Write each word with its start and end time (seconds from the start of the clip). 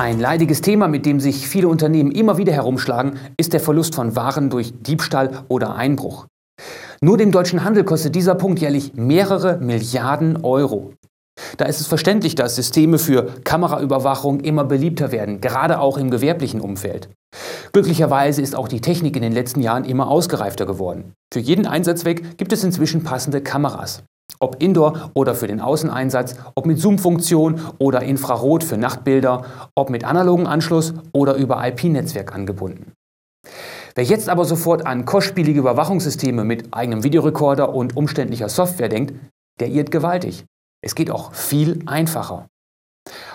Ein 0.00 0.18
leidiges 0.18 0.62
Thema, 0.62 0.88
mit 0.88 1.04
dem 1.04 1.20
sich 1.20 1.46
viele 1.46 1.68
Unternehmen 1.68 2.10
immer 2.10 2.38
wieder 2.38 2.54
herumschlagen, 2.54 3.18
ist 3.36 3.52
der 3.52 3.60
Verlust 3.60 3.94
von 3.94 4.16
Waren 4.16 4.48
durch 4.48 4.72
Diebstahl 4.80 5.44
oder 5.48 5.74
Einbruch. 5.76 6.24
Nur 7.02 7.18
dem 7.18 7.32
deutschen 7.32 7.64
Handel 7.64 7.84
kostet 7.84 8.14
dieser 8.14 8.34
Punkt 8.34 8.60
jährlich 8.60 8.94
mehrere 8.94 9.58
Milliarden 9.58 10.42
Euro. 10.42 10.94
Da 11.58 11.66
ist 11.66 11.82
es 11.82 11.86
verständlich, 11.86 12.34
dass 12.34 12.56
Systeme 12.56 12.98
für 12.98 13.34
Kameraüberwachung 13.44 14.40
immer 14.40 14.64
beliebter 14.64 15.12
werden, 15.12 15.42
gerade 15.42 15.78
auch 15.78 15.98
im 15.98 16.10
gewerblichen 16.10 16.62
Umfeld. 16.62 17.10
Glücklicherweise 17.74 18.40
ist 18.40 18.56
auch 18.56 18.68
die 18.68 18.80
Technik 18.80 19.16
in 19.16 19.22
den 19.22 19.32
letzten 19.32 19.60
Jahren 19.60 19.84
immer 19.84 20.08
ausgereifter 20.08 20.64
geworden. 20.64 21.12
Für 21.30 21.40
jeden 21.40 21.66
Einsatzzweck 21.66 22.38
gibt 22.38 22.54
es 22.54 22.64
inzwischen 22.64 23.04
passende 23.04 23.42
Kameras. 23.42 24.02
Ob 24.38 24.62
Indoor 24.62 25.10
oder 25.14 25.34
für 25.34 25.46
den 25.46 25.60
Außeneinsatz, 25.60 26.36
ob 26.54 26.66
mit 26.66 26.78
Zoom-Funktion 26.78 27.60
oder 27.78 28.02
Infrarot 28.02 28.64
für 28.64 28.76
Nachtbilder, 28.76 29.44
ob 29.74 29.90
mit 29.90 30.04
analogen 30.04 30.46
Anschluss 30.46 30.94
oder 31.12 31.34
über 31.34 31.66
IP-Netzwerk 31.66 32.34
angebunden. 32.34 32.92
Wer 33.94 34.04
jetzt 34.04 34.28
aber 34.28 34.44
sofort 34.44 34.86
an 34.86 35.04
kostspielige 35.04 35.58
Überwachungssysteme 35.58 36.44
mit 36.44 36.72
eigenem 36.72 37.02
Videorekorder 37.02 37.74
und 37.74 37.96
umständlicher 37.96 38.48
Software 38.48 38.88
denkt, 38.88 39.14
der 39.58 39.68
irrt 39.68 39.90
gewaltig. 39.90 40.44
Es 40.82 40.94
geht 40.94 41.10
auch 41.10 41.34
viel 41.34 41.82
einfacher. 41.86 42.46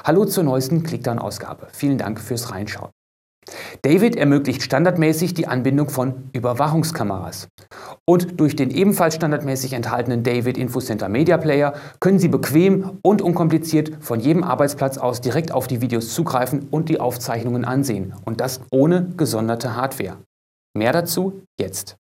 Hallo 0.03 0.25
zur 0.25 0.44
neuesten 0.44 0.84
Clickdown-Ausgabe. 0.84 1.67
Vielen 1.72 1.98
Dank 1.98 2.20
fürs 2.20 2.52
Reinschauen. 2.52 2.91
David 3.81 4.16
ermöglicht 4.16 4.63
standardmäßig 4.63 5.34
die 5.34 5.48
Anbindung 5.48 5.90
von 5.90 6.30
Überwachungskameras. 6.34 7.48
Und 8.05 8.40
durch 8.40 8.55
den 8.55 8.72
ebenfalls 8.72 9.16
standardmäßig 9.16 9.73
enthaltenen 9.73 10.23
David 10.23 10.58
Infocenter 10.58 11.09
Media 11.09 11.38
Player 11.38 11.73
können 12.00 12.20
Sie 12.20 12.28
bequem 12.28 13.00
und 13.02 13.22
unkompliziert 13.22 13.92
von 14.00 14.20
jedem 14.20 14.44
Arbeitsplatz 14.44 14.97
aus 14.97 15.22
direkt 15.22 15.52
auf 15.52 15.67
die 15.67 15.81
Videos 15.81 16.14
zugreifen 16.14 16.67
und 16.72 16.89
die 16.89 17.00
Aufzeichnungen 17.00 17.66
ansehen. 17.66 18.14
Und 18.25 18.42
das 18.42 18.61
ohne 18.72 19.14
gesonderte 19.17 19.75
Hardware. 19.75 20.17
Mehr 20.75 20.92
dazu 20.92 21.44
jetzt. 21.59 21.98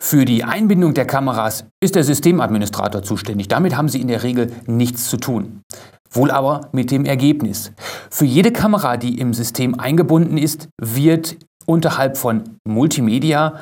Für 0.00 0.24
die 0.24 0.44
Einbindung 0.44 0.94
der 0.94 1.06
Kameras 1.06 1.64
ist 1.80 1.96
der 1.96 2.04
Systemadministrator 2.04 3.02
zuständig. 3.02 3.48
Damit 3.48 3.76
haben 3.76 3.88
Sie 3.88 4.00
in 4.00 4.08
der 4.08 4.22
Regel 4.22 4.52
nichts 4.66 5.08
zu 5.10 5.16
tun. 5.16 5.62
Wohl 6.10 6.30
aber 6.30 6.68
mit 6.72 6.90
dem 6.90 7.04
Ergebnis. 7.04 7.72
Für 8.10 8.24
jede 8.24 8.52
Kamera, 8.52 8.96
die 8.96 9.18
im 9.18 9.34
System 9.34 9.78
eingebunden 9.78 10.38
ist, 10.38 10.68
wird 10.80 11.36
unterhalb 11.66 12.16
von 12.16 12.58
Multimedia, 12.64 13.60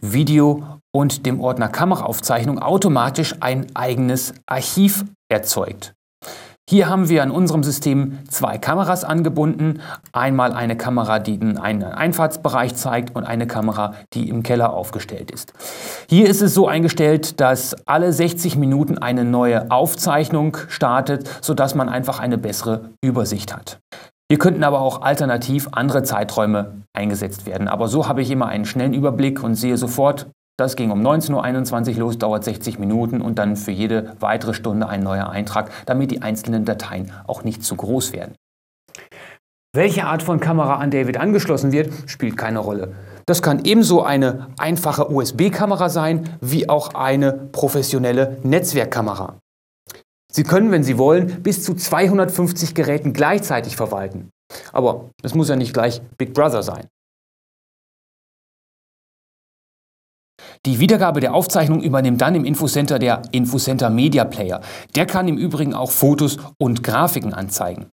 Video 0.00 0.80
und 0.92 1.24
dem 1.24 1.40
Ordner 1.40 1.68
Kameraaufzeichnung 1.68 2.58
automatisch 2.58 3.34
ein 3.40 3.74
eigenes 3.74 4.34
Archiv 4.46 5.04
erzeugt. 5.28 5.93
Hier 6.66 6.88
haben 6.88 7.10
wir 7.10 7.22
an 7.22 7.30
unserem 7.30 7.62
System 7.62 8.20
zwei 8.30 8.56
Kameras 8.56 9.04
angebunden. 9.04 9.82
Einmal 10.12 10.54
eine 10.54 10.78
Kamera, 10.78 11.18
die 11.18 11.38
einen 11.38 11.84
Einfahrtsbereich 11.84 12.74
zeigt 12.74 13.14
und 13.14 13.24
eine 13.24 13.46
Kamera, 13.46 13.94
die 14.14 14.30
im 14.30 14.42
Keller 14.42 14.72
aufgestellt 14.72 15.30
ist. 15.30 15.52
Hier 16.08 16.26
ist 16.26 16.40
es 16.40 16.54
so 16.54 16.66
eingestellt, 16.66 17.38
dass 17.38 17.76
alle 17.86 18.14
60 18.14 18.56
Minuten 18.56 18.96
eine 18.96 19.26
neue 19.26 19.70
Aufzeichnung 19.70 20.56
startet, 20.68 21.28
sodass 21.42 21.74
man 21.74 21.90
einfach 21.90 22.18
eine 22.18 22.38
bessere 22.38 22.88
Übersicht 23.02 23.54
hat. 23.54 23.78
Hier 24.30 24.38
könnten 24.38 24.64
aber 24.64 24.80
auch 24.80 25.02
alternativ 25.02 25.68
andere 25.72 26.02
Zeiträume 26.02 26.82
eingesetzt 26.94 27.44
werden. 27.44 27.68
Aber 27.68 27.88
so 27.88 28.08
habe 28.08 28.22
ich 28.22 28.30
immer 28.30 28.46
einen 28.46 28.64
schnellen 28.64 28.94
Überblick 28.94 29.44
und 29.44 29.54
sehe 29.54 29.76
sofort, 29.76 30.28
das 30.56 30.76
ging 30.76 30.90
um 30.90 31.04
19.21 31.04 31.94
Uhr 31.94 32.00
los, 32.00 32.18
dauert 32.18 32.44
60 32.44 32.78
Minuten 32.78 33.20
und 33.20 33.38
dann 33.38 33.56
für 33.56 33.72
jede 33.72 34.14
weitere 34.20 34.54
Stunde 34.54 34.88
ein 34.88 35.02
neuer 35.02 35.30
Eintrag, 35.30 35.70
damit 35.86 36.10
die 36.10 36.22
einzelnen 36.22 36.64
Dateien 36.64 37.12
auch 37.26 37.42
nicht 37.42 37.64
zu 37.64 37.74
groß 37.74 38.12
werden. 38.12 38.34
Welche 39.74 40.04
Art 40.04 40.22
von 40.22 40.38
Kamera 40.38 40.76
an 40.76 40.92
David 40.92 41.16
angeschlossen 41.16 41.72
wird, 41.72 41.90
spielt 42.06 42.36
keine 42.36 42.60
Rolle. 42.60 42.94
Das 43.26 43.42
kann 43.42 43.64
ebenso 43.64 44.04
eine 44.04 44.48
einfache 44.56 45.10
USB-Kamera 45.10 45.88
sein, 45.88 46.38
wie 46.40 46.68
auch 46.68 46.94
eine 46.94 47.32
professionelle 47.32 48.38
Netzwerkkamera. 48.44 49.38
Sie 50.30 50.44
können, 50.44 50.70
wenn 50.70 50.84
Sie 50.84 50.98
wollen, 50.98 51.42
bis 51.42 51.64
zu 51.64 51.74
250 51.74 52.74
Geräten 52.74 53.12
gleichzeitig 53.12 53.74
verwalten. 53.76 54.30
Aber 54.72 55.10
es 55.22 55.34
muss 55.34 55.48
ja 55.48 55.56
nicht 55.56 55.74
gleich 55.74 56.02
Big 56.18 56.34
Brother 56.34 56.62
sein. 56.62 56.86
Die 60.66 60.80
Wiedergabe 60.80 61.20
der 61.20 61.34
Aufzeichnung 61.34 61.82
übernimmt 61.82 62.22
dann 62.22 62.34
im 62.34 62.44
Infocenter 62.46 62.98
der 62.98 63.20
Infocenter 63.32 63.90
Media 63.90 64.24
Player. 64.24 64.62
Der 64.94 65.04
kann 65.04 65.28
im 65.28 65.36
Übrigen 65.36 65.74
auch 65.74 65.90
Fotos 65.90 66.38
und 66.58 66.82
Grafiken 66.82 67.34
anzeigen. 67.34 67.90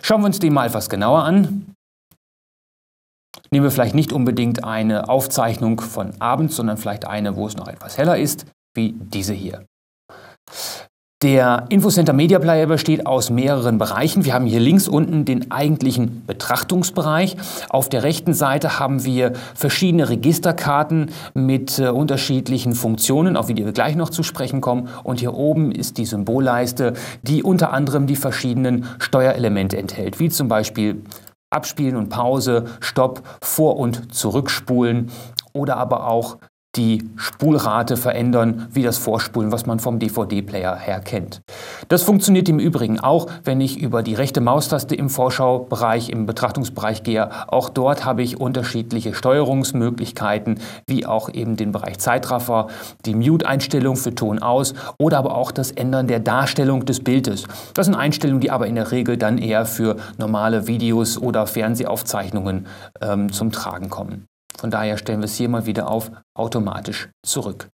Schauen 0.00 0.22
wir 0.22 0.26
uns 0.26 0.38
den 0.38 0.54
mal 0.54 0.66
etwas 0.66 0.88
genauer 0.88 1.24
an. 1.24 1.74
Nehmen 3.50 3.64
wir 3.64 3.70
vielleicht 3.70 3.94
nicht 3.94 4.12
unbedingt 4.12 4.64
eine 4.64 5.10
Aufzeichnung 5.10 5.80
von 5.80 6.18
abends, 6.18 6.56
sondern 6.56 6.78
vielleicht 6.78 7.06
eine, 7.06 7.36
wo 7.36 7.46
es 7.46 7.56
noch 7.56 7.68
etwas 7.68 7.98
heller 7.98 8.16
ist, 8.16 8.46
wie 8.74 8.92
diese 8.92 9.34
hier. 9.34 9.66
Der 11.26 11.64
Infocenter 11.70 12.12
Media 12.12 12.38
Player 12.38 12.68
besteht 12.68 13.04
aus 13.04 13.30
mehreren 13.30 13.78
Bereichen. 13.78 14.24
Wir 14.24 14.32
haben 14.32 14.46
hier 14.46 14.60
links 14.60 14.86
unten 14.86 15.24
den 15.24 15.50
eigentlichen 15.50 16.24
Betrachtungsbereich. 16.24 17.36
Auf 17.68 17.88
der 17.88 18.04
rechten 18.04 18.32
Seite 18.32 18.78
haben 18.78 19.04
wir 19.04 19.32
verschiedene 19.56 20.08
Registerkarten 20.08 21.10
mit 21.34 21.80
äh, 21.80 21.88
unterschiedlichen 21.88 22.76
Funktionen, 22.76 23.36
auf 23.36 23.48
die 23.48 23.56
wir 23.56 23.72
gleich 23.72 23.96
noch 23.96 24.10
zu 24.10 24.22
sprechen 24.22 24.60
kommen. 24.60 24.88
Und 25.02 25.18
hier 25.18 25.34
oben 25.34 25.72
ist 25.72 25.98
die 25.98 26.04
Symbolleiste, 26.04 26.92
die 27.22 27.42
unter 27.42 27.72
anderem 27.72 28.06
die 28.06 28.14
verschiedenen 28.14 28.86
Steuerelemente 29.00 29.78
enthält, 29.78 30.20
wie 30.20 30.28
zum 30.28 30.46
Beispiel 30.46 31.02
Abspielen 31.50 31.96
und 31.96 32.08
Pause, 32.08 32.66
Stopp, 32.78 33.22
Vor- 33.42 33.80
und 33.80 34.14
Zurückspulen 34.14 35.10
oder 35.52 35.76
aber 35.76 36.06
auch 36.06 36.38
die 36.76 37.08
Spulrate 37.16 37.96
verändern, 37.96 38.68
wie 38.72 38.82
das 38.82 38.98
Vorspulen, 38.98 39.52
was 39.52 39.66
man 39.66 39.80
vom 39.80 39.98
DVD-Player 39.98 40.76
her 40.76 41.00
kennt. 41.00 41.40
Das 41.88 42.02
funktioniert 42.02 42.48
im 42.48 42.58
Übrigen 42.58 43.00
auch, 43.00 43.26
wenn 43.44 43.60
ich 43.60 43.78
über 43.78 44.02
die 44.02 44.14
rechte 44.14 44.40
Maustaste 44.40 44.94
im 44.94 45.08
Vorschaubereich, 45.08 46.10
im 46.10 46.26
Betrachtungsbereich 46.26 47.02
gehe. 47.02 47.30
Auch 47.48 47.68
dort 47.68 48.04
habe 48.04 48.22
ich 48.22 48.40
unterschiedliche 48.40 49.14
Steuerungsmöglichkeiten, 49.14 50.60
wie 50.86 51.06
auch 51.06 51.32
eben 51.32 51.56
den 51.56 51.72
Bereich 51.72 51.98
Zeitraffer, 51.98 52.68
die 53.04 53.14
Mute-Einstellung 53.14 53.96
für 53.96 54.14
Ton 54.14 54.38
aus 54.38 54.74
oder 54.98 55.18
aber 55.18 55.34
auch 55.36 55.52
das 55.52 55.70
Ändern 55.70 56.06
der 56.06 56.20
Darstellung 56.20 56.84
des 56.84 57.00
Bildes. 57.00 57.44
Das 57.74 57.86
sind 57.86 57.94
Einstellungen, 57.94 58.40
die 58.40 58.50
aber 58.50 58.66
in 58.66 58.74
der 58.74 58.92
Regel 58.92 59.16
dann 59.16 59.38
eher 59.38 59.66
für 59.66 59.96
normale 60.18 60.66
Videos 60.66 61.18
oder 61.18 61.46
Fernsehaufzeichnungen 61.46 62.66
ähm, 63.00 63.32
zum 63.32 63.52
Tragen 63.52 63.90
kommen. 63.90 64.26
Von 64.58 64.70
daher 64.70 64.96
stellen 64.98 65.20
wir 65.20 65.26
es 65.26 65.36
hier 65.36 65.48
mal 65.48 65.66
wieder 65.66 65.88
auf 65.88 66.10
automatisch 66.34 67.10
zurück. 67.24 67.68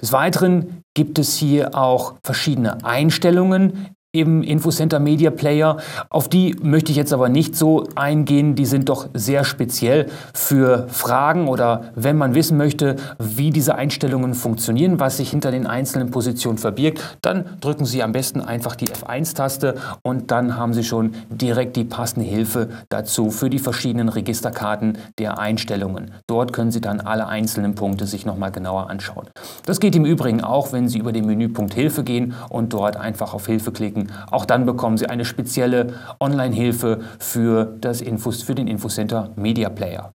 Des 0.00 0.12
Weiteren 0.12 0.82
gibt 0.94 1.18
es 1.18 1.36
hier 1.36 1.74
auch 1.74 2.18
verschiedene 2.22 2.84
Einstellungen 2.84 3.96
im 4.20 4.42
Infocenter 4.42 4.98
Media 4.98 5.30
Player. 5.30 5.76
Auf 6.10 6.28
die 6.28 6.56
möchte 6.62 6.90
ich 6.90 6.96
jetzt 6.96 7.12
aber 7.12 7.28
nicht 7.28 7.56
so 7.56 7.86
eingehen. 7.94 8.54
Die 8.54 8.66
sind 8.66 8.88
doch 8.88 9.08
sehr 9.14 9.44
speziell 9.44 10.06
für 10.34 10.86
Fragen 10.88 11.48
oder 11.48 11.84
wenn 11.94 12.16
man 12.16 12.34
wissen 12.34 12.56
möchte, 12.56 12.96
wie 13.18 13.50
diese 13.50 13.74
Einstellungen 13.74 14.34
funktionieren, 14.34 15.00
was 15.00 15.18
sich 15.18 15.30
hinter 15.30 15.50
den 15.50 15.66
einzelnen 15.66 16.10
Positionen 16.10 16.58
verbirgt, 16.58 17.18
dann 17.22 17.44
drücken 17.60 17.84
Sie 17.84 18.02
am 18.02 18.12
besten 18.12 18.40
einfach 18.40 18.76
die 18.76 18.88
F1-Taste 18.88 19.74
und 20.02 20.30
dann 20.30 20.56
haben 20.56 20.74
Sie 20.74 20.84
schon 20.84 21.14
direkt 21.30 21.76
die 21.76 21.84
passende 21.84 22.26
Hilfe 22.26 22.68
dazu 22.88 23.30
für 23.30 23.50
die 23.50 23.58
verschiedenen 23.58 24.08
Registerkarten 24.08 24.98
der 25.18 25.38
Einstellungen. 25.38 26.10
Dort 26.26 26.52
können 26.52 26.70
Sie 26.70 26.80
dann 26.80 27.00
alle 27.00 27.26
einzelnen 27.26 27.74
Punkte 27.74 28.06
sich 28.06 28.26
nochmal 28.26 28.52
genauer 28.52 28.90
anschauen. 28.90 29.28
Das 29.64 29.80
geht 29.80 29.94
im 29.96 30.04
Übrigen 30.04 30.42
auch, 30.42 30.72
wenn 30.72 30.88
Sie 30.88 30.98
über 30.98 31.12
den 31.12 31.26
Menüpunkt 31.26 31.74
Hilfe 31.74 32.04
gehen 32.04 32.34
und 32.48 32.72
dort 32.72 32.96
einfach 32.96 33.34
auf 33.34 33.46
Hilfe 33.46 33.72
klicken 33.72 34.07
Auch 34.30 34.44
dann 34.44 34.66
bekommen 34.66 34.96
Sie 34.96 35.08
eine 35.08 35.24
spezielle 35.24 35.94
Online-Hilfe 36.20 37.00
für, 37.18 37.78
für 37.80 38.54
den 38.54 38.66
Infocenter 38.66 39.32
Media 39.36 39.68
Player. 39.68 40.12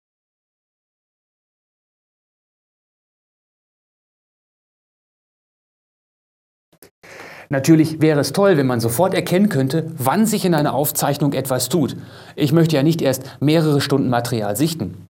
Natürlich 7.50 8.02
wäre 8.02 8.20
es 8.20 8.34
toll, 8.34 8.58
wenn 8.58 8.66
man 8.66 8.80
sofort 8.80 9.14
erkennen 9.14 9.48
könnte, 9.48 9.92
wann 9.98 10.26
sich 10.26 10.44
in 10.44 10.56
einer 10.56 10.74
Aufzeichnung 10.74 11.34
etwas 11.34 11.70
tut. 11.70 11.96
Ich 12.36 12.52
möchte 12.52 12.76
ja 12.76 12.82
nicht 12.82 13.00
erst 13.00 13.24
mehrere 13.42 13.80
Stunden 13.80 14.10
Material 14.10 14.56
sichten. 14.56 15.06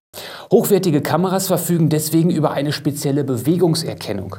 Hochwertige 0.52 1.00
Kameras 1.00 1.46
verfügen 1.46 1.88
deswegen 1.88 2.28
über 2.28 2.50
eine 2.50 2.72
spezielle 2.72 3.24
Bewegungserkennung. 3.24 4.36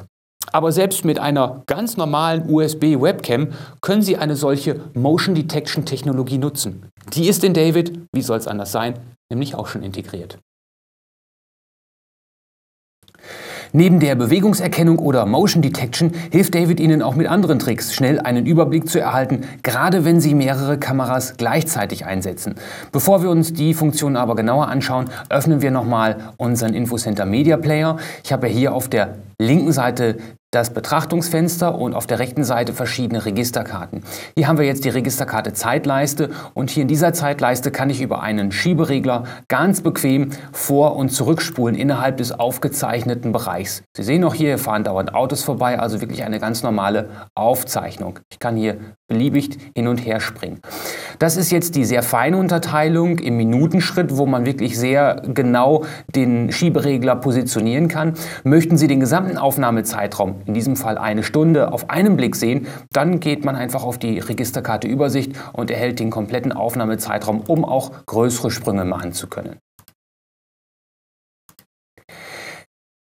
Aber 0.56 0.72
selbst 0.72 1.04
mit 1.04 1.20
einer 1.20 1.64
ganz 1.66 1.98
normalen 1.98 2.50
USB-Webcam 2.50 3.50
können 3.82 4.02
Sie 4.02 4.16
eine 4.16 4.38
solche 4.38 4.80
Motion 4.94 5.36
Detection 5.36 5.84
Technologie 5.84 6.38
nutzen. 6.38 6.86
Die 7.12 7.28
ist 7.28 7.44
in 7.44 7.54
David, 7.54 8.00
wie 8.14 8.22
soll 8.22 8.38
es 8.38 8.48
anders 8.48 8.72
sein, 8.72 8.94
nämlich 9.30 9.54
auch 9.54 9.68
schon 9.68 9.84
integriert. 9.84 10.40
Neben 13.74 14.00
der 14.00 14.16
Bewegungserkennung 14.16 15.00
oder 15.00 15.26
Motion 15.26 15.62
Detection 15.62 16.14
hilft 16.32 16.56
David 16.56 16.80
Ihnen 16.80 17.02
auch 17.02 17.16
mit 17.16 17.28
anderen 17.28 17.60
Tricks, 17.60 17.94
schnell 17.94 18.22
einen 18.22 18.46
Überblick 18.46 18.88
zu 18.88 19.02
erhalten, 19.02 19.42
gerade 19.64 20.06
wenn 20.06 20.22
Sie 20.22 20.34
mehrere 20.34 20.80
Kameras 20.80 21.36
gleichzeitig 21.36 22.06
einsetzen. 22.06 22.56
Bevor 22.94 23.22
wir 23.22 23.30
uns 23.30 23.52
die 23.52 23.74
Funktion 23.74 24.16
aber 24.16 24.38
genauer 24.38 24.70
anschauen, 24.70 25.10
öffnen 25.30 25.62
wir 25.62 25.72
nochmal 25.72 26.32
unseren 26.38 26.74
Infocenter 26.74 27.26
Media 27.26 27.58
Player. 27.58 27.98
Ich 28.24 28.32
habe 28.32 28.48
hier 28.48 28.74
auf 28.74 28.88
der 28.88 29.16
linken 29.42 29.74
Seite 29.74 30.20
das 30.56 30.70
Betrachtungsfenster 30.70 31.76
und 31.78 31.94
auf 31.94 32.08
der 32.08 32.20
rechten 32.20 32.46
Seite 32.46 32.74
verschiedene 32.74 33.26
Registerkarten. 33.26 34.04
Hier 34.38 34.48
haben 34.48 34.58
wir 34.58 34.66
jetzt 34.66 34.86
die 34.86 34.90
Registerkarte 34.90 35.52
Zeitleiste 35.54 36.30
und 36.54 36.70
hier 36.70 36.84
in 36.84 36.88
dieser 36.88 37.12
Zeitleiste 37.12 37.72
kann 37.72 37.90
ich 37.90 38.02
über 38.02 38.22
einen 38.22 38.54
Schieberegler 38.54 39.26
ganz 39.50 39.82
bequem 39.82 40.30
vor- 40.54 40.96
und 40.96 41.10
zurückspulen 41.10 41.76
innerhalb 41.76 42.18
des 42.18 42.32
aufgezeichneten 42.32 43.34
Bereichs. 43.34 43.84
Sie 43.96 44.04
sehen 44.04 44.24
auch 44.24 44.34
hier, 44.34 44.48
hier 44.48 44.58
fahren 44.60 44.84
dauernd 44.84 45.14
Autos 45.14 45.44
vorbei, 45.44 45.80
also 45.80 46.00
wirklich 46.00 46.24
eine 46.24 46.40
ganz 46.40 46.64
normale 46.64 47.10
Aufzeichnung. 47.36 48.20
Ich 48.32 48.40
kann 48.40 48.56
hier 48.56 48.78
beliebig 49.08 49.58
hin 49.76 49.88
und 49.88 49.98
her 50.06 50.20
springen. 50.20 50.62
Das 51.20 51.38
ist 51.38 51.52
jetzt 51.52 51.76
die 51.76 51.86
sehr 51.86 52.02
feine 52.02 52.38
Unterteilung 52.38 53.20
im 53.20 53.38
Minutenschritt, 53.38 54.18
wo 54.18 54.26
man 54.26 54.46
wirklich 54.46 54.80
sehr 54.80 55.22
genau 55.34 55.84
den 56.16 56.52
Schieberegler 56.52 57.16
positionieren 57.16 57.88
kann. 57.88 58.14
Möchten 58.44 58.78
Sie 58.78 58.88
den 58.88 59.00
gesamten 59.00 59.38
Aufnahmezeitraum, 59.38 60.42
in 60.46 60.54
diesem 60.54 60.76
Fall 60.76 60.98
eine 60.98 61.24
Stunde, 61.24 61.72
auf 61.72 61.90
einen 61.90 62.18
Blick 62.18 62.36
sehen, 62.36 62.68
dann 62.92 63.20
geht 63.20 63.46
man 63.46 63.56
einfach 63.56 63.84
auf 63.84 63.98
die 63.98 64.20
Registerkarte 64.20 64.88
Übersicht 64.88 65.34
und 65.54 65.72
erhält 65.72 66.00
den 66.00 66.10
kompletten 66.10 66.52
Aufnahmezeitraum, 66.52 67.42
um 67.42 67.66
auch 67.66 67.92
größere 68.06 68.52
Sprünge 68.52 68.86
machen 68.86 69.14
zu 69.14 69.28
können. 69.28 69.58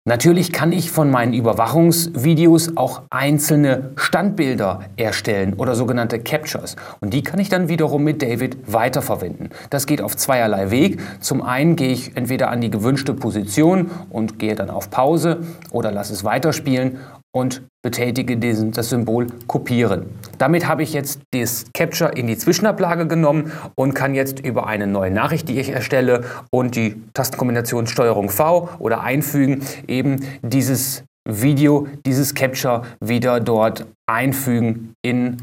Natürlich 0.09 0.55
kann 0.55 0.73
ich 0.73 0.91
von 0.91 1.11
meinen 1.11 1.35
Überwachungsvideos 1.35 2.79
auch 2.79 3.03
einzelne 3.11 3.91
Standbilder 3.97 4.81
erstellen 4.97 5.53
oder 5.53 5.75
sogenannte 5.75 6.19
Captures. 6.19 6.77
Und 7.01 7.13
die 7.13 7.23
kann 7.23 7.39
ich 7.39 7.51
dann 7.51 7.69
wiederum 7.69 8.05
mit 8.05 8.23
David 8.23 8.57
weiterverwenden. 8.73 9.51
Das 9.69 9.87
geht 9.87 10.01
auf 10.01 10.17
zweierlei 10.17 10.71
Weg. 10.71 10.99
Zum 11.21 11.43
einen 11.43 11.77
gehe 11.77 11.91
ich 11.91 12.17
entweder 12.17 12.49
an 12.49 12.63
die 12.63 12.71
gewünschte 12.71 13.13
Position 13.13 13.91
und 14.09 14.39
gehe 14.39 14.55
dann 14.55 14.71
auf 14.71 14.89
Pause 14.89 15.41
oder 15.73 15.93
lasse 15.93 16.15
es 16.15 16.25
weiterspielen 16.25 16.97
und 17.35 17.63
betätige 17.83 18.37
diesen, 18.37 18.73
das 18.73 18.91
Symbol 18.91 19.27
Kopieren. 19.47 20.07
Damit 20.39 20.67
habe 20.67 20.83
ich 20.83 20.93
jetzt 20.93 21.21
das 21.33 21.67
Capture 21.75 22.11
in 22.11 22.27
die 22.27 22.37
Zwischenablage 22.37 23.07
genommen 23.07 23.53
und 23.77 23.95
kann 23.95 24.15
jetzt 24.15 24.41
über 24.41 24.67
eine 24.67 24.87
neue 24.87 25.11
Nachricht, 25.11 25.49
die 25.49 25.59
ich 25.59 25.71
erstelle 25.71 26.25
und 26.51 26.75
die 26.77 27.03
Tastenkombination 27.15 27.87
STRG 27.87 28.29
V 28.29 28.69
oder 28.79 29.03
einfügen, 29.03 29.63
eben 29.87 30.25
dieses 30.43 31.05
Video, 31.29 31.87
dieses 32.07 32.35
Capture 32.35 32.83
wieder 33.01 33.41
dort 33.41 33.87
einfügen 34.07 34.95
in 35.03 35.37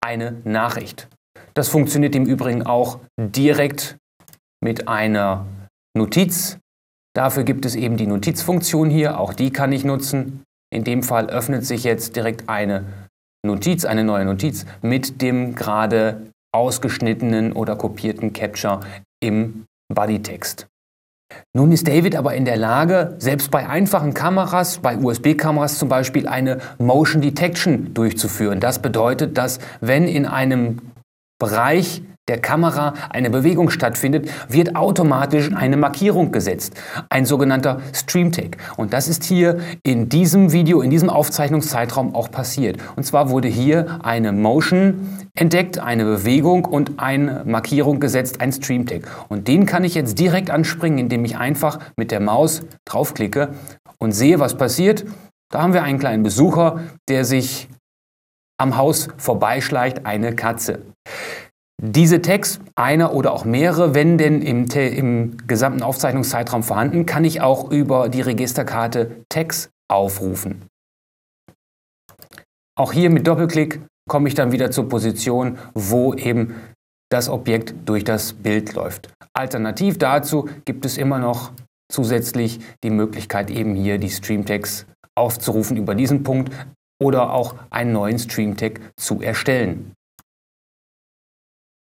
eine 0.00 0.36
Nachricht. 0.44 1.08
Das 1.54 1.68
funktioniert 1.68 2.14
im 2.14 2.24
Übrigen 2.24 2.62
auch 2.62 3.00
direkt 3.18 3.98
mit 4.62 4.88
einer 4.88 5.46
Notiz. 5.96 6.58
Dafür 7.14 7.44
gibt 7.44 7.66
es 7.66 7.74
eben 7.74 7.96
die 7.96 8.06
Notizfunktion 8.06 8.88
hier, 8.88 9.20
auch 9.20 9.34
die 9.34 9.50
kann 9.50 9.72
ich 9.72 9.84
nutzen. 9.84 10.44
In 10.72 10.84
dem 10.84 11.02
Fall 11.02 11.28
öffnet 11.28 11.66
sich 11.66 11.84
jetzt 11.84 12.16
direkt 12.16 12.48
eine 12.48 12.84
Notiz, 13.44 13.84
eine 13.84 14.04
neue 14.04 14.24
Notiz 14.24 14.64
mit 14.80 15.20
dem 15.20 15.54
gerade 15.54 16.28
ausgeschnittenen 16.54 17.52
oder 17.52 17.76
kopierten 17.76 18.32
Capture 18.32 18.80
im 19.22 19.66
Bodytext. 19.92 20.66
Nun 21.54 21.72
ist 21.72 21.88
David 21.88 22.16
aber 22.16 22.34
in 22.34 22.44
der 22.44 22.56
Lage, 22.56 23.16
selbst 23.18 23.50
bei 23.50 23.68
einfachen 23.68 24.14
Kameras, 24.14 24.78
bei 24.78 24.96
USB-Kameras 24.96 25.78
zum 25.78 25.88
Beispiel, 25.88 26.26
eine 26.26 26.58
Motion 26.78 27.20
Detection 27.20 27.92
durchzuführen. 27.92 28.60
Das 28.60 28.80
bedeutet, 28.80 29.36
dass 29.36 29.58
wenn 29.80 30.08
in 30.08 30.24
einem 30.26 30.78
Bereich 31.38 32.02
der 32.28 32.40
Kamera 32.40 32.94
eine 33.10 33.30
Bewegung 33.30 33.70
stattfindet, 33.70 34.30
wird 34.48 34.76
automatisch 34.76 35.50
eine 35.52 35.76
Markierung 35.76 36.30
gesetzt, 36.30 36.74
ein 37.10 37.26
sogenannter 37.26 37.80
Stream-Tag. 37.92 38.58
Und 38.76 38.92
das 38.92 39.08
ist 39.08 39.24
hier 39.24 39.58
in 39.82 40.08
diesem 40.08 40.52
Video, 40.52 40.82
in 40.82 40.90
diesem 40.90 41.10
Aufzeichnungszeitraum 41.10 42.14
auch 42.14 42.30
passiert. 42.30 42.78
Und 42.94 43.04
zwar 43.04 43.28
wurde 43.28 43.48
hier 43.48 43.98
eine 44.04 44.30
Motion 44.32 45.26
entdeckt, 45.34 45.80
eine 45.80 46.04
Bewegung 46.04 46.64
und 46.64 47.00
eine 47.00 47.42
Markierung 47.44 47.98
gesetzt, 47.98 48.40
ein 48.40 48.52
Stream-Tag. 48.52 49.08
Und 49.28 49.48
den 49.48 49.66
kann 49.66 49.82
ich 49.82 49.94
jetzt 49.94 50.18
direkt 50.18 50.50
anspringen, 50.50 50.98
indem 50.98 51.24
ich 51.24 51.36
einfach 51.36 51.80
mit 51.96 52.12
der 52.12 52.20
Maus 52.20 52.62
draufklicke 52.84 53.54
und 53.98 54.12
sehe, 54.12 54.38
was 54.38 54.56
passiert. 54.56 55.04
Da 55.50 55.60
haben 55.60 55.74
wir 55.74 55.82
einen 55.82 55.98
kleinen 55.98 56.22
Besucher, 56.22 56.80
der 57.08 57.24
sich 57.24 57.68
am 58.58 58.76
Haus 58.76 59.08
vorbeischleicht, 59.16 60.06
eine 60.06 60.36
Katze. 60.36 60.82
Diese 61.84 62.22
Tags, 62.22 62.60
einer 62.76 63.12
oder 63.12 63.32
auch 63.32 63.44
mehrere, 63.44 63.92
wenn 63.92 64.16
denn 64.16 64.40
im, 64.40 64.66
im, 64.66 65.36
gesamten 65.48 65.82
Aufzeichnungszeitraum 65.82 66.62
vorhanden, 66.62 67.06
kann 67.06 67.24
ich 67.24 67.40
auch 67.40 67.72
über 67.72 68.08
die 68.08 68.20
Registerkarte 68.20 69.24
Tags 69.28 69.68
aufrufen. 69.90 70.68
Auch 72.78 72.92
hier 72.92 73.10
mit 73.10 73.26
Doppelklick 73.26 73.80
komme 74.08 74.28
ich 74.28 74.36
dann 74.36 74.52
wieder 74.52 74.70
zur 74.70 74.88
Position, 74.88 75.58
wo 75.74 76.14
eben 76.14 76.54
das 77.10 77.28
Objekt 77.28 77.74
durch 77.84 78.04
das 78.04 78.32
Bild 78.32 78.74
läuft. 78.74 79.12
Alternativ 79.32 79.98
dazu 79.98 80.48
gibt 80.64 80.84
es 80.84 80.96
immer 80.96 81.18
noch 81.18 81.50
zusätzlich 81.90 82.60
die 82.84 82.90
Möglichkeit, 82.90 83.50
eben 83.50 83.74
hier 83.74 83.98
die 83.98 84.10
Stream-Tags 84.10 84.86
aufzurufen 85.16 85.76
über 85.76 85.96
diesen 85.96 86.22
Punkt 86.22 86.52
oder 87.02 87.32
auch 87.32 87.56
einen 87.70 87.92
neuen 87.92 88.20
Stream-Tag 88.20 88.80
zu 88.96 89.20
erstellen. 89.20 89.96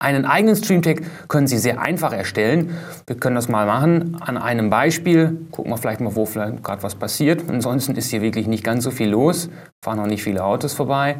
Einen 0.01 0.25
eigenen 0.25 0.55
Stream-Tag 0.55 1.01
können 1.27 1.47
Sie 1.47 1.57
sehr 1.57 1.81
einfach 1.81 2.13
erstellen. 2.13 2.77
Wir 3.05 3.17
können 3.17 3.35
das 3.35 3.49
mal 3.49 3.65
machen 3.65 4.15
an 4.21 4.37
einem 4.37 4.69
Beispiel. 4.69 5.45
Gucken 5.51 5.71
wir 5.71 5.77
vielleicht 5.77 5.99
mal, 5.99 6.15
wo 6.15 6.25
vielleicht 6.25 6.63
gerade 6.63 6.83
was 6.83 6.95
passiert. 6.95 7.49
Ansonsten 7.49 7.95
ist 7.95 8.09
hier 8.09 8.21
wirklich 8.21 8.47
nicht 8.47 8.63
ganz 8.63 8.85
so 8.85 8.91
viel 8.91 9.09
los. 9.09 9.49
Fahren 9.83 9.97
noch 9.97 10.07
nicht 10.07 10.23
viele 10.23 10.45
Autos 10.45 10.73
vorbei. 10.73 11.17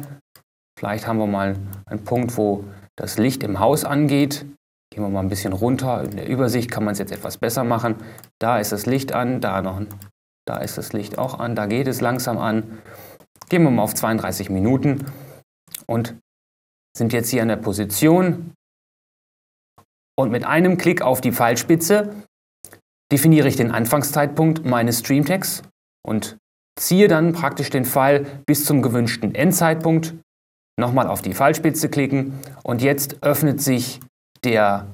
Vielleicht 0.78 1.06
haben 1.06 1.18
wir 1.18 1.26
mal 1.26 1.56
einen 1.84 2.04
Punkt, 2.04 2.38
wo 2.38 2.64
das 2.96 3.18
Licht 3.18 3.42
im 3.42 3.60
Haus 3.60 3.84
angeht. 3.84 4.46
Gehen 4.90 5.04
wir 5.04 5.10
mal 5.10 5.20
ein 5.20 5.28
bisschen 5.28 5.52
runter. 5.52 6.02
In 6.04 6.16
der 6.16 6.26
Übersicht 6.26 6.70
kann 6.70 6.84
man 6.84 6.92
es 6.92 6.98
jetzt 6.98 7.12
etwas 7.12 7.36
besser 7.36 7.64
machen. 7.64 7.96
Da 8.40 8.58
ist 8.58 8.72
das 8.72 8.86
Licht 8.86 9.12
an, 9.12 9.42
da 9.42 9.60
noch. 9.60 9.82
Da 10.46 10.56
ist 10.56 10.78
das 10.78 10.94
Licht 10.94 11.18
auch 11.18 11.38
an, 11.38 11.54
da 11.54 11.66
geht 11.66 11.86
es 11.86 12.00
langsam 12.00 12.38
an. 12.38 12.78
Gehen 13.50 13.62
wir 13.62 13.70
mal 13.70 13.82
auf 13.82 13.94
32 13.94 14.48
Minuten 14.48 15.04
und 15.86 16.16
sind 16.96 17.12
jetzt 17.12 17.28
hier 17.28 17.42
an 17.42 17.48
der 17.48 17.56
Position, 17.56 18.54
und 20.20 20.30
mit 20.30 20.44
einem 20.44 20.76
Klick 20.76 21.02
auf 21.02 21.20
die 21.20 21.32
Pfeilspitze 21.32 22.14
definiere 23.10 23.48
ich 23.48 23.56
den 23.56 23.70
Anfangszeitpunkt 23.70 24.64
meines 24.64 25.00
Streamtags 25.00 25.62
und 26.06 26.36
ziehe 26.78 27.08
dann 27.08 27.32
praktisch 27.32 27.70
den 27.70 27.84
Pfeil 27.84 28.26
bis 28.46 28.64
zum 28.64 28.82
gewünschten 28.82 29.34
Endzeitpunkt. 29.34 30.14
Nochmal 30.78 31.08
auf 31.08 31.22
die 31.22 31.34
Pfeilspitze 31.34 31.88
klicken 31.88 32.38
und 32.62 32.82
jetzt 32.82 33.22
öffnet 33.22 33.60
sich 33.60 34.00
der 34.44 34.86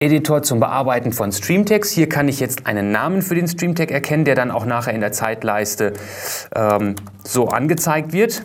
Editor 0.00 0.42
zum 0.42 0.60
Bearbeiten 0.60 1.12
von 1.12 1.32
Streamtags. 1.32 1.90
Hier 1.90 2.08
kann 2.08 2.28
ich 2.28 2.38
jetzt 2.38 2.66
einen 2.66 2.92
Namen 2.92 3.20
für 3.20 3.34
den 3.34 3.48
Streamtag 3.48 3.90
erkennen, 3.90 4.24
der 4.24 4.36
dann 4.36 4.52
auch 4.52 4.64
nachher 4.64 4.94
in 4.94 5.00
der 5.00 5.12
Zeitleiste 5.12 5.92
ähm, 6.54 6.94
so 7.24 7.48
angezeigt 7.48 8.12
wird. 8.12 8.42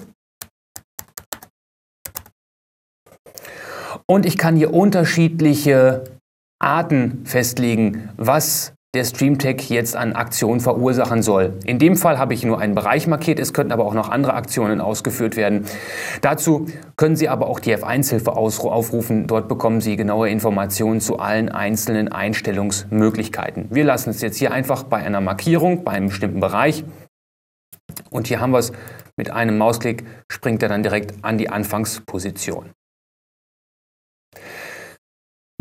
Und 4.08 4.26
ich 4.26 4.38
kann 4.38 4.56
hier 4.56 4.74
unterschiedliche 4.74 6.13
Arten 6.64 7.22
festlegen, 7.26 8.10
was 8.18 8.74
der 8.96 9.06
StreamTag 9.06 9.72
jetzt 9.72 9.96
an 9.96 10.14
Aktionen 10.14 10.60
verursachen 10.60 11.24
soll. 11.24 11.58
In 11.66 11.80
dem 11.80 11.98
Fall 11.98 12.20
habe 12.20 12.36
ich 12.36 12.46
nur 12.46 12.60
einen 12.60 12.76
Bereich 12.76 13.08
markiert, 13.08 13.40
es 13.40 13.52
könnten 13.52 13.72
aber 13.72 13.86
auch 13.86 13.96
noch 13.96 14.10
andere 14.10 14.36
Aktionen 14.36 14.82
ausgeführt 14.82 15.36
werden. 15.36 15.66
Dazu 16.22 16.68
können 16.96 17.16
Sie 17.16 17.28
aber 17.28 17.48
auch 17.48 17.60
die 17.60 17.76
F1-Hilfe 17.76 18.34
aufrufen. 18.34 19.26
Dort 19.26 19.48
bekommen 19.48 19.82
Sie 19.82 19.96
genaue 19.96 20.30
Informationen 20.30 21.02
zu 21.02 21.18
allen 21.18 21.50
einzelnen 21.50 22.08
Einstellungsmöglichkeiten. 22.08 23.66
Wir 23.72 23.84
lassen 23.84 24.12
es 24.12 24.22
jetzt 24.22 24.38
hier 24.38 24.52
einfach 24.52 24.84
bei 24.84 24.98
einer 24.98 25.22
Markierung, 25.22 25.84
bei 25.84 25.94
einem 25.94 26.10
bestimmten 26.10 26.40
Bereich. 26.40 26.84
Und 28.12 28.28
hier 28.28 28.42
haben 28.42 28.52
wir 28.52 28.60
es 28.60 28.72
mit 29.18 29.32
einem 29.32 29.58
Mausklick, 29.58 30.06
springt 30.32 30.62
er 30.62 30.70
dann 30.70 30.84
direkt 30.84 31.16
an 31.24 31.40
die 31.40 31.50
Anfangsposition. 31.50 32.70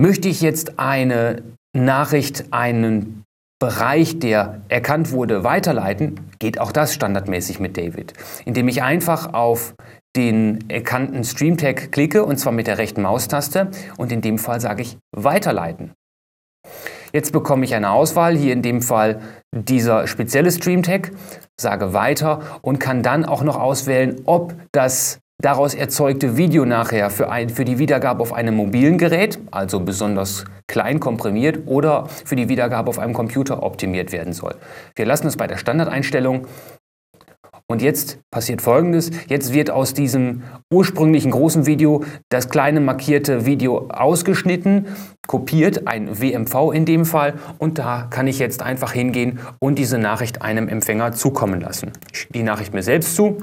Möchte 0.00 0.28
ich 0.28 0.40
jetzt 0.40 0.78
eine 0.78 1.42
Nachricht, 1.76 2.46
einen 2.50 3.25
Bereich, 3.61 4.18
der 4.18 4.62
erkannt 4.68 5.12
wurde, 5.12 5.44
weiterleiten, 5.44 6.18
geht 6.40 6.58
auch 6.58 6.72
das 6.72 6.94
standardmäßig 6.94 7.61
mit 7.61 7.76
David, 7.76 8.12
indem 8.44 8.66
ich 8.66 8.82
einfach 8.82 9.34
auf 9.34 9.75
den 10.16 10.68
erkannten 10.68 11.22
Stream-Tag 11.22 11.92
klicke 11.92 12.25
und 12.25 12.38
zwar 12.38 12.52
mit 12.52 12.66
der 12.66 12.78
rechten 12.78 13.02
Maustaste 13.02 13.70
und 13.96 14.11
in 14.11 14.20
dem 14.20 14.38
Fall 14.38 14.61
sage 14.61 14.82
ich 14.82 14.99
weiterleiten. 15.14 15.92
Jetzt 17.12 17.32
bekomme 17.32 17.64
ich 17.64 17.75
eine 17.75 17.90
Auswahl, 17.90 18.37
hier 18.37 18.52
in 18.52 18.62
dem 18.62 18.82
Fall 18.82 19.20
dieser 19.54 20.06
spezielle 20.06 20.50
Stream-Tag, 20.50 21.12
sage 21.61 21.92
weiter 21.92 22.40
und 22.62 22.80
kann 22.80 23.02
dann 23.02 23.25
auch 23.25 23.44
noch 23.44 23.61
auswählen, 23.61 24.22
ob 24.25 24.54
das 24.72 25.20
daraus 25.42 25.75
erzeugte 25.75 26.37
Video 26.37 26.64
nachher 26.64 27.11
für, 27.11 27.30
ein, 27.30 27.50
für 27.50 27.66
die 27.66 27.78
Wiedergabe 27.78 28.22
auf 28.22 28.32
einem 28.32 28.56
mobilen 28.56 28.96
Gerät, 28.96 29.38
also 29.50 29.80
besonders 29.80 30.44
klein 30.68 31.00
komprimiert, 31.00 31.66
oder 31.66 32.06
für 32.06 32.37
die 32.37 32.49
Wiedergabe 32.49 32.88
auf 32.88 32.99
einem 32.99 33.12
Computer 33.12 33.62
optimiert 33.62 34.12
werden 34.12 34.32
soll. 34.32 34.54
Wir 34.94 35.04
lassen 35.04 35.26
es 35.26 35.37
bei 35.37 35.46
der 35.46 35.58
Standardeinstellung 35.58 36.46
und 37.72 37.80
jetzt 37.80 38.18
passiert 38.30 38.61
Folgendes. 38.61 39.11
Jetzt 39.28 39.52
wird 39.52 39.70
aus 39.70 39.94
diesem 39.94 40.42
ursprünglichen 40.70 41.30
großen 41.30 41.64
Video 41.64 42.04
das 42.28 42.50
kleine 42.50 42.80
markierte 42.80 43.46
Video 43.46 43.88
ausgeschnitten, 43.88 44.88
kopiert, 45.26 45.87
ein 45.87 46.20
WMV 46.20 46.72
in 46.75 46.84
dem 46.84 47.06
Fall. 47.06 47.34
Und 47.58 47.78
da 47.78 48.08
kann 48.11 48.26
ich 48.26 48.38
jetzt 48.38 48.62
einfach 48.62 48.92
hingehen 48.92 49.38
und 49.58 49.78
diese 49.78 49.96
Nachricht 49.96 50.42
einem 50.42 50.68
Empfänger 50.68 51.12
zukommen 51.12 51.62
lassen. 51.62 51.92
Ich 52.12 52.28
die 52.28 52.42
Nachricht 52.42 52.75
mir 52.75 52.82
selbst 52.82 53.16
zu. 53.16 53.38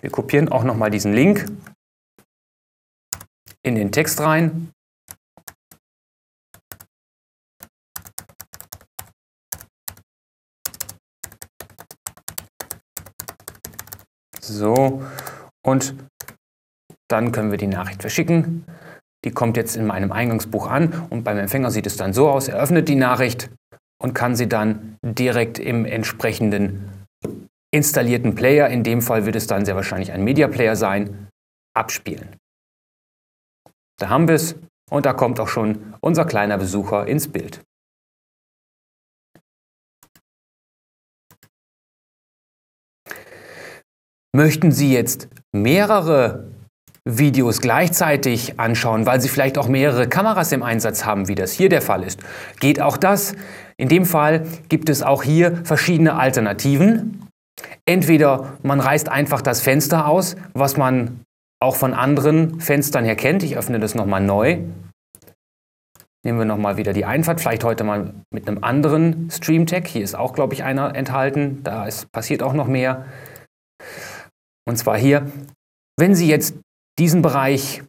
Wir 0.00 0.10
kopieren 0.10 0.48
auch 0.48 0.64
nochmal 0.64 0.90
diesen 0.90 1.12
Link 1.12 1.46
in 3.62 3.74
den 3.74 3.92
Text 3.92 4.20
rein. 4.20 4.72
So, 14.40 15.02
und 15.62 15.94
dann 17.08 17.32
können 17.32 17.50
wir 17.50 17.58
die 17.58 17.66
Nachricht 17.66 18.00
verschicken. 18.00 18.64
Die 19.24 19.30
kommt 19.30 19.56
jetzt 19.56 19.76
in 19.76 19.86
meinem 19.86 20.12
Eingangsbuch 20.12 20.68
an 20.68 21.06
und 21.10 21.24
beim 21.24 21.38
Empfänger 21.38 21.70
sieht 21.70 21.86
es 21.86 21.96
dann 21.96 22.12
so 22.12 22.30
aus, 22.30 22.48
er 22.48 22.56
öffnet 22.56 22.88
die 22.88 22.94
Nachricht 22.94 23.50
und 24.00 24.14
kann 24.14 24.36
sie 24.36 24.48
dann 24.48 24.96
direkt 25.02 25.58
im 25.58 25.84
entsprechenden 25.84 26.97
installierten 27.70 28.34
Player, 28.34 28.68
in 28.68 28.82
dem 28.82 29.02
Fall 29.02 29.26
wird 29.26 29.36
es 29.36 29.46
dann 29.46 29.64
sehr 29.64 29.76
wahrscheinlich 29.76 30.12
ein 30.12 30.24
Media 30.24 30.48
Player 30.48 30.76
sein, 30.76 31.28
abspielen. 31.76 32.36
Da 33.98 34.08
haben 34.08 34.28
wir 34.28 34.36
es 34.36 34.56
und 34.90 35.06
da 35.06 35.12
kommt 35.12 35.40
auch 35.40 35.48
schon 35.48 35.94
unser 36.00 36.24
kleiner 36.24 36.58
Besucher 36.58 37.06
ins 37.06 37.28
Bild. 37.28 37.62
Möchten 44.34 44.70
Sie 44.70 44.92
jetzt 44.92 45.28
mehrere 45.52 46.50
Videos 47.04 47.60
gleichzeitig 47.60 48.60
anschauen, 48.60 49.06
weil 49.06 49.20
Sie 49.20 49.28
vielleicht 49.28 49.56
auch 49.58 49.68
mehrere 49.68 50.08
Kameras 50.08 50.52
im 50.52 50.62
Einsatz 50.62 51.04
haben, 51.04 51.26
wie 51.26 51.34
das 51.34 51.52
hier 51.52 51.68
der 51.68 51.82
Fall 51.82 52.04
ist? 52.04 52.20
Geht 52.60 52.80
auch 52.80 52.98
das? 52.98 53.34
In 53.78 53.88
dem 53.88 54.04
Fall 54.04 54.46
gibt 54.68 54.90
es 54.90 55.02
auch 55.02 55.22
hier 55.22 55.64
verschiedene 55.64 56.14
Alternativen. 56.14 57.27
Entweder 57.86 58.58
man 58.62 58.80
reißt 58.80 59.08
einfach 59.08 59.42
das 59.42 59.60
Fenster 59.60 60.06
aus, 60.06 60.36
was 60.52 60.76
man 60.76 61.20
auch 61.60 61.76
von 61.76 61.94
anderen 61.94 62.60
Fenstern 62.60 63.04
her 63.04 63.16
kennt. 63.16 63.42
Ich 63.42 63.56
öffne 63.56 63.80
das 63.80 63.94
nochmal 63.94 64.20
neu. 64.20 64.58
Nehmen 66.24 66.38
wir 66.38 66.44
nochmal 66.44 66.76
wieder 66.76 66.92
die 66.92 67.04
Einfahrt, 67.04 67.40
vielleicht 67.40 67.64
heute 67.64 67.84
mal 67.84 68.12
mit 68.30 68.48
einem 68.48 68.62
anderen 68.62 69.30
Stream-Tag. 69.30 69.86
Hier 69.86 70.02
ist 70.02 70.14
auch, 70.14 70.32
glaube 70.32 70.54
ich, 70.54 70.64
einer 70.64 70.94
enthalten. 70.94 71.62
Da 71.62 71.86
ist, 71.86 72.10
passiert 72.12 72.42
auch 72.42 72.52
noch 72.52 72.66
mehr. 72.66 73.06
Und 74.68 74.76
zwar 74.76 74.98
hier, 74.98 75.30
wenn 75.98 76.14
Sie 76.14 76.28
jetzt 76.28 76.56
diesen 76.98 77.22
Bereich 77.22 77.82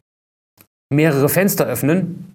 mehrere 0.92 1.28
Fenster 1.28 1.66
öffnen, 1.66 2.34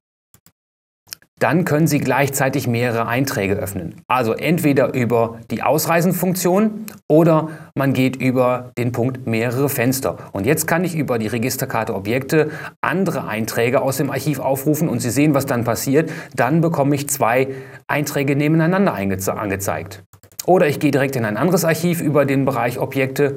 dann 1.39 1.65
können 1.65 1.85
Sie 1.85 1.99
gleichzeitig 1.99 2.65
mehrere 2.67 3.07
Einträge 3.07 3.55
öffnen. 3.55 3.95
Also 4.07 4.33
entweder 4.33 4.93
über 4.93 5.39
die 5.51 5.63
Ausreisenfunktion 5.63 6.85
oder 7.09 7.49
man 7.75 7.93
geht 7.93 8.15
über 8.15 8.71
den 8.77 8.93
Punkt 8.93 9.27
mehrere 9.27 9.67
Fenster. 9.67 10.17
Und 10.31 10.45
jetzt 10.45 10.65
kann 10.65 10.85
ich 10.85 10.95
über 10.95 11.19
die 11.19 11.27
Registerkarte 11.27 11.93
Objekte 11.93 12.51
andere 12.79 13.27
Einträge 13.27 13.81
aus 13.81 13.97
dem 13.97 14.11
Archiv 14.11 14.39
aufrufen 14.39 14.87
und 14.87 14.99
Sie 14.99 15.09
sehen, 15.09 15.33
was 15.33 15.45
dann 15.45 15.65
passiert. 15.65 16.09
Dann 16.35 16.61
bekomme 16.61 16.95
ich 16.95 17.09
zwei 17.09 17.47
Einträge 17.87 18.35
nebeneinander 18.35 18.93
angezeigt. 18.93 20.03
Oder 20.45 20.67
ich 20.67 20.79
gehe 20.79 20.91
direkt 20.91 21.15
in 21.15 21.25
ein 21.25 21.37
anderes 21.37 21.65
Archiv 21.65 22.01
über 22.01 22.25
den 22.25 22.45
Bereich 22.45 22.79
Objekte 22.79 23.35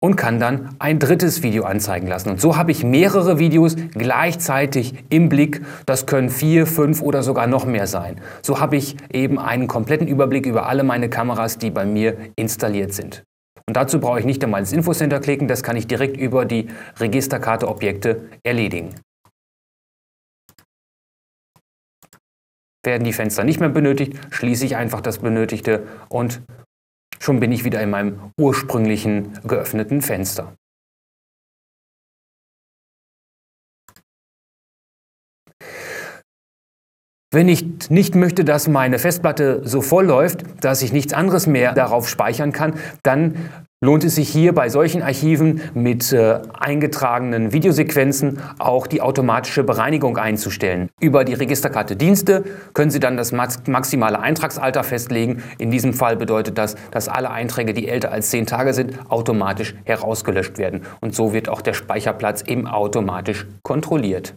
und 0.00 0.16
kann 0.16 0.38
dann 0.38 0.76
ein 0.78 0.98
drittes 0.98 1.42
Video 1.42 1.64
anzeigen 1.64 2.06
lassen. 2.06 2.30
Und 2.30 2.40
so 2.40 2.56
habe 2.56 2.70
ich 2.70 2.84
mehrere 2.84 3.38
Videos 3.38 3.74
gleichzeitig 3.92 4.94
im 5.08 5.28
Blick. 5.28 5.62
Das 5.86 6.06
können 6.06 6.30
vier, 6.30 6.66
fünf 6.66 7.02
oder 7.02 7.22
sogar 7.22 7.46
noch 7.46 7.66
mehr 7.66 7.86
sein. 7.86 8.20
So 8.42 8.60
habe 8.60 8.76
ich 8.76 8.96
eben 9.12 9.38
einen 9.38 9.66
kompletten 9.66 10.06
Überblick 10.06 10.46
über 10.46 10.66
alle 10.66 10.84
meine 10.84 11.10
Kameras, 11.10 11.58
die 11.58 11.70
bei 11.70 11.84
mir 11.84 12.16
installiert 12.36 12.92
sind. 12.92 13.24
Und 13.66 13.76
dazu 13.76 14.00
brauche 14.00 14.20
ich 14.20 14.24
nicht 14.24 14.42
einmal 14.42 14.60
ins 14.60 14.72
Infocenter 14.72 15.20
klicken, 15.20 15.46
das 15.46 15.62
kann 15.62 15.76
ich 15.76 15.86
direkt 15.86 16.16
über 16.16 16.46
die 16.46 16.68
Registerkarte 16.98 17.68
Objekte 17.68 18.28
erledigen. 18.42 18.94
Werden 22.82 23.04
die 23.04 23.12
Fenster 23.12 23.44
nicht 23.44 23.60
mehr 23.60 23.68
benötigt, 23.68 24.14
schließe 24.30 24.64
ich 24.64 24.76
einfach 24.76 25.02
das 25.02 25.18
Benötigte 25.18 25.86
und 26.08 26.40
Schon 27.20 27.40
bin 27.40 27.52
ich 27.52 27.64
wieder 27.64 27.80
in 27.82 27.90
meinem 27.90 28.32
ursprünglichen 28.38 29.32
geöffneten 29.46 30.02
Fenster. 30.02 30.54
Wenn 37.30 37.48
ich 37.48 37.90
nicht 37.90 38.14
möchte, 38.14 38.42
dass 38.42 38.68
meine 38.68 38.98
Festplatte 38.98 39.60
so 39.64 39.82
voll 39.82 40.06
läuft, 40.06 40.64
dass 40.64 40.80
ich 40.80 40.92
nichts 40.94 41.12
anderes 41.12 41.46
mehr 41.46 41.74
darauf 41.74 42.08
speichern 42.08 42.52
kann, 42.52 42.78
dann 43.02 43.50
lohnt 43.80 44.02
es 44.02 44.16
sich 44.16 44.28
hier 44.28 44.54
bei 44.54 44.68
solchen 44.68 45.02
Archiven 45.02 45.60
mit 45.72 46.12
äh, 46.12 46.40
eingetragenen 46.58 47.52
Videosequenzen 47.52 48.40
auch 48.58 48.88
die 48.88 49.00
automatische 49.00 49.62
Bereinigung 49.62 50.16
einzustellen. 50.16 50.88
Über 51.00 51.24
die 51.24 51.34
Registerkarte 51.34 51.94
Dienste 51.94 52.44
können 52.74 52.90
Sie 52.90 52.98
dann 52.98 53.16
das 53.16 53.32
maximale 53.32 54.18
Eintragsalter 54.18 54.82
festlegen. 54.82 55.42
In 55.58 55.70
diesem 55.70 55.94
Fall 55.94 56.16
bedeutet 56.16 56.58
das, 56.58 56.74
dass 56.90 57.08
alle 57.08 57.30
Einträge, 57.30 57.72
die 57.72 57.88
älter 57.88 58.10
als 58.10 58.30
10 58.30 58.46
Tage 58.46 58.74
sind, 58.74 58.98
automatisch 59.10 59.76
herausgelöscht 59.84 60.58
werden. 60.58 60.82
Und 61.00 61.14
so 61.14 61.32
wird 61.32 61.48
auch 61.48 61.60
der 61.60 61.74
Speicherplatz 61.74 62.42
eben 62.42 62.66
automatisch 62.66 63.46
kontrolliert. 63.62 64.34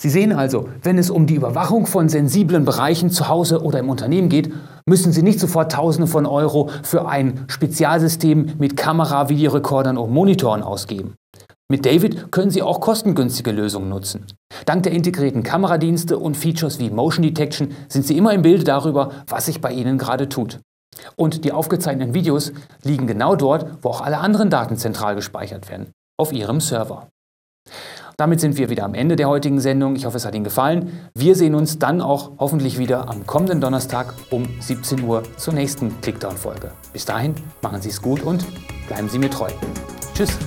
Sie 0.00 0.10
sehen 0.10 0.32
also, 0.32 0.68
wenn 0.82 0.98
es 0.98 1.08
um 1.08 1.26
die 1.26 1.36
Überwachung 1.36 1.86
von 1.86 2.10
sensiblen 2.10 2.66
Bereichen 2.66 3.10
zu 3.10 3.28
Hause 3.28 3.62
oder 3.62 3.78
im 3.78 3.88
Unternehmen 3.88 4.28
geht, 4.28 4.52
müssen 4.86 5.10
Sie 5.10 5.22
nicht 5.22 5.40
sofort 5.40 5.72
Tausende 5.72 6.06
von 6.06 6.26
Euro 6.26 6.68
für 6.82 7.08
ein 7.08 7.46
Spezialsystem 7.48 8.56
mit 8.58 8.76
Kamera, 8.76 9.30
Videorekordern 9.30 9.96
und 9.96 10.12
Monitoren 10.12 10.62
ausgeben. 10.62 11.14
Mit 11.68 11.86
David 11.86 12.30
können 12.30 12.50
Sie 12.50 12.62
auch 12.62 12.80
kostengünstige 12.80 13.50
Lösungen 13.50 13.88
nutzen. 13.88 14.26
Dank 14.66 14.82
der 14.82 14.92
integrierten 14.92 15.42
Kameradienste 15.42 16.18
und 16.18 16.36
Features 16.36 16.78
wie 16.78 16.90
Motion 16.90 17.22
Detection 17.22 17.74
sind 17.88 18.06
Sie 18.06 18.16
immer 18.16 18.34
im 18.34 18.42
Bilde 18.42 18.64
darüber, 18.64 19.10
was 19.26 19.46
sich 19.46 19.60
bei 19.60 19.72
Ihnen 19.72 19.98
gerade 19.98 20.28
tut. 20.28 20.60
Und 21.16 21.44
die 21.44 21.52
aufgezeichneten 21.52 22.14
Videos 22.14 22.52
liegen 22.84 23.06
genau 23.06 23.34
dort, 23.34 23.82
wo 23.82 23.88
auch 23.88 24.02
alle 24.02 24.18
anderen 24.18 24.50
Daten 24.50 24.76
zentral 24.76 25.14
gespeichert 25.14 25.68
werden, 25.70 25.90
auf 26.18 26.32
Ihrem 26.32 26.60
Server. 26.60 27.08
Damit 28.16 28.40
sind 28.40 28.56
wir 28.56 28.70
wieder 28.70 28.84
am 28.84 28.94
Ende 28.94 29.14
der 29.14 29.28
heutigen 29.28 29.60
Sendung. 29.60 29.94
Ich 29.94 30.06
hoffe, 30.06 30.16
es 30.16 30.24
hat 30.24 30.34
Ihnen 30.34 30.44
gefallen. 30.44 30.90
Wir 31.14 31.34
sehen 31.34 31.54
uns 31.54 31.78
dann 31.78 32.00
auch 32.00 32.32
hoffentlich 32.38 32.78
wieder 32.78 33.10
am 33.10 33.26
kommenden 33.26 33.60
Donnerstag 33.60 34.14
um 34.30 34.48
17 34.60 35.02
Uhr 35.02 35.22
zur 35.36 35.52
nächsten 35.52 36.00
Clickdown-Folge. 36.00 36.72
Bis 36.94 37.04
dahin, 37.04 37.34
machen 37.60 37.82
Sie 37.82 37.90
es 37.90 38.00
gut 38.00 38.22
und 38.22 38.46
bleiben 38.88 39.08
Sie 39.10 39.18
mir 39.18 39.30
treu. 39.30 39.48
Tschüss. 40.14 40.38